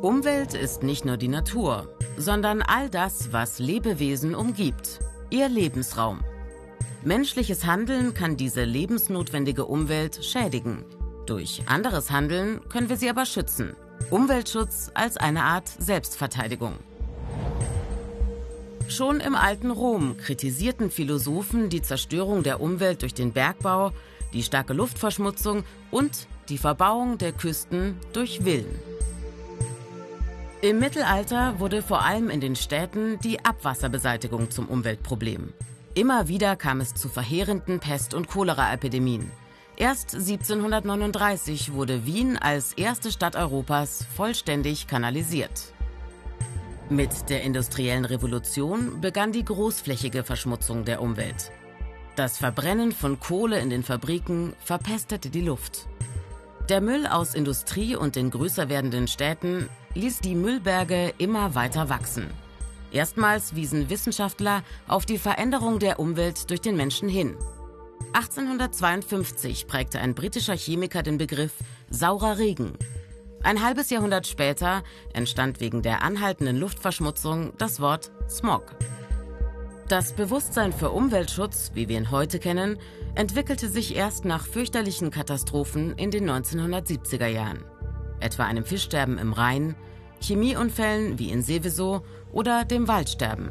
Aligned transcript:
Umwelt 0.00 0.54
ist 0.54 0.84
nicht 0.84 1.04
nur 1.04 1.16
die 1.16 1.26
Natur, 1.26 1.92
sondern 2.16 2.62
all 2.62 2.88
das, 2.88 3.32
was 3.32 3.58
Lebewesen 3.58 4.36
umgibt, 4.36 5.00
ihr 5.28 5.48
Lebensraum. 5.48 6.20
Menschliches 7.02 7.66
Handeln 7.66 8.14
kann 8.14 8.36
diese 8.36 8.62
lebensnotwendige 8.62 9.64
Umwelt 9.64 10.24
schädigen. 10.24 10.84
Durch 11.26 11.62
anderes 11.66 12.12
Handeln 12.12 12.60
können 12.68 12.88
wir 12.88 12.96
sie 12.96 13.10
aber 13.10 13.26
schützen. 13.26 13.74
Umweltschutz 14.08 14.92
als 14.94 15.16
eine 15.16 15.42
Art 15.42 15.68
Selbstverteidigung. 15.80 16.74
Schon 18.86 19.18
im 19.18 19.34
alten 19.34 19.72
Rom 19.72 20.16
kritisierten 20.16 20.92
Philosophen 20.92 21.70
die 21.70 21.82
Zerstörung 21.82 22.44
der 22.44 22.60
Umwelt 22.60 23.02
durch 23.02 23.14
den 23.14 23.32
Bergbau, 23.32 23.90
die 24.32 24.44
starke 24.44 24.74
Luftverschmutzung 24.74 25.64
und 25.90 26.28
die 26.48 26.58
Verbauung 26.58 27.18
der 27.18 27.32
Küsten 27.32 27.96
durch 28.12 28.38
Villen. 28.44 28.97
Im 30.60 30.80
Mittelalter 30.80 31.60
wurde 31.60 31.82
vor 31.82 32.04
allem 32.04 32.30
in 32.30 32.40
den 32.40 32.56
Städten 32.56 33.20
die 33.20 33.44
Abwasserbeseitigung 33.44 34.50
zum 34.50 34.66
Umweltproblem. 34.66 35.52
Immer 35.94 36.26
wieder 36.26 36.56
kam 36.56 36.80
es 36.80 36.94
zu 36.94 37.08
verheerenden 37.08 37.78
Pest- 37.78 38.12
und 38.12 38.26
Choleraepidemien. 38.26 39.30
Erst 39.76 40.16
1739 40.16 41.74
wurde 41.74 42.04
Wien 42.06 42.36
als 42.36 42.72
erste 42.72 43.12
Stadt 43.12 43.36
Europas 43.36 44.04
vollständig 44.16 44.88
kanalisiert. 44.88 45.72
Mit 46.90 47.30
der 47.30 47.42
industriellen 47.42 48.04
Revolution 48.04 49.00
begann 49.00 49.30
die 49.30 49.44
großflächige 49.44 50.24
Verschmutzung 50.24 50.84
der 50.84 51.00
Umwelt. 51.00 51.52
Das 52.16 52.36
Verbrennen 52.36 52.90
von 52.90 53.20
Kohle 53.20 53.60
in 53.60 53.70
den 53.70 53.84
Fabriken 53.84 54.54
verpestete 54.58 55.30
die 55.30 55.42
Luft. 55.42 55.86
Der 56.68 56.80
Müll 56.80 57.06
aus 57.06 57.34
Industrie 57.34 57.96
und 57.96 58.16
den 58.16 58.30
größer 58.30 58.68
werdenden 58.68 59.08
Städten 59.08 59.68
ließ 59.94 60.18
die 60.20 60.34
Müllberge 60.34 61.14
immer 61.18 61.54
weiter 61.54 61.88
wachsen. 61.88 62.26
Erstmals 62.90 63.54
wiesen 63.54 63.90
Wissenschaftler 63.90 64.62
auf 64.86 65.06
die 65.06 65.18
Veränderung 65.18 65.78
der 65.78 65.98
Umwelt 65.98 66.50
durch 66.50 66.60
den 66.60 66.76
Menschen 66.76 67.08
hin. 67.08 67.36
1852 68.12 69.66
prägte 69.66 69.98
ein 69.98 70.14
britischer 70.14 70.56
Chemiker 70.56 71.02
den 71.02 71.18
Begriff 71.18 71.52
saurer 71.90 72.38
Regen 72.38 72.74
ein 73.42 73.62
halbes 73.62 73.90
Jahrhundert 73.90 74.26
später 74.26 74.82
entstand 75.12 75.60
wegen 75.60 75.82
der 75.82 76.02
anhaltenden 76.02 76.56
Luftverschmutzung 76.56 77.52
das 77.56 77.80
Wort 77.80 78.10
Smog. 78.28 78.74
Das 79.88 80.12
Bewusstsein 80.12 80.74
für 80.74 80.90
Umweltschutz, 80.90 81.70
wie 81.72 81.88
wir 81.88 81.96
ihn 81.96 82.10
heute 82.10 82.38
kennen, 82.38 82.76
entwickelte 83.14 83.70
sich 83.70 83.96
erst 83.96 84.26
nach 84.26 84.44
fürchterlichen 84.44 85.10
Katastrophen 85.10 85.94
in 85.96 86.10
den 86.10 86.28
1970er 86.28 87.26
Jahren. 87.26 87.64
Etwa 88.20 88.44
einem 88.44 88.66
Fischsterben 88.66 89.16
im 89.16 89.32
Rhein, 89.32 89.76
Chemieunfällen 90.20 91.18
wie 91.18 91.30
in 91.30 91.40
Seveso 91.40 92.02
oder 92.32 92.66
dem 92.66 92.86
Waldsterben. 92.86 93.50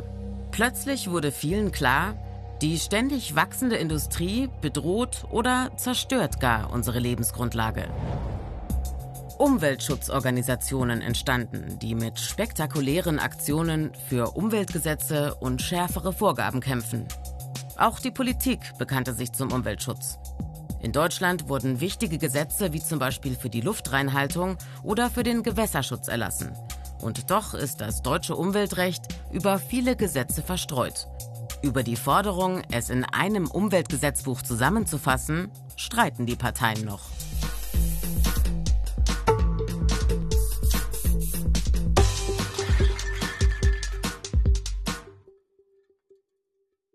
Plötzlich 0.51 1.09
wurde 1.09 1.31
vielen 1.31 1.71
klar, 1.71 2.15
die 2.61 2.77
ständig 2.77 3.35
wachsende 3.35 3.77
Industrie 3.77 4.47
bedroht 4.61 5.25
oder 5.31 5.71
zerstört 5.75 6.39
gar 6.39 6.71
unsere 6.71 6.99
Lebensgrundlage. 6.99 7.87
Umweltschutzorganisationen 9.37 11.01
entstanden, 11.01 11.77
die 11.79 11.95
mit 11.95 12.19
spektakulären 12.19 13.19
Aktionen 13.19 13.91
für 14.09 14.35
Umweltgesetze 14.35 15.35
und 15.35 15.61
schärfere 15.61 16.11
Vorgaben 16.11 16.59
kämpfen. 16.59 17.07
Auch 17.77 17.99
die 17.99 18.11
Politik 18.11 18.59
bekannte 18.77 19.13
sich 19.13 19.31
zum 19.31 19.51
Umweltschutz. 19.51 20.17
In 20.81 20.91
Deutschland 20.91 21.49
wurden 21.49 21.79
wichtige 21.79 22.17
Gesetze 22.17 22.73
wie 22.73 22.81
zum 22.81 22.99
Beispiel 22.99 23.35
für 23.35 23.49
die 23.49 23.61
Luftreinhaltung 23.61 24.57
oder 24.83 25.09
für 25.09 25.23
den 25.23 25.43
Gewässerschutz 25.43 26.07
erlassen. 26.07 26.53
Und 27.01 27.29
doch 27.29 27.53
ist 27.53 27.81
das 27.81 28.01
deutsche 28.01 28.35
Umweltrecht 28.35 29.03
über 29.31 29.59
viele 29.59 29.95
Gesetze 29.95 30.41
verstreut. 30.41 31.07
Über 31.61 31.83
die 31.83 31.95
Forderung, 31.95 32.61
es 32.71 32.89
in 32.89 33.03
einem 33.03 33.47
Umweltgesetzbuch 33.47 34.41
zusammenzufassen, 34.41 35.51
streiten 35.75 36.25
die 36.25 36.35
Parteien 36.35 36.85
noch. 36.85 37.16